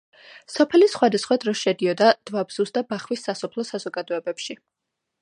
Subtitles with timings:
[0.53, 4.61] სოფელი სხვადასხვა დროს შედიოდა დვაბზუს და ბახვის სასოფლო საზოგადოებებში.